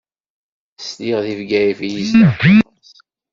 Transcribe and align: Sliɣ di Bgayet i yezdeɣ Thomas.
Sliɣ 0.79 1.19
di 1.25 1.33
Bgayet 1.39 1.79
i 1.87 1.89
yezdeɣ 1.89 2.31
Thomas. 2.41 2.89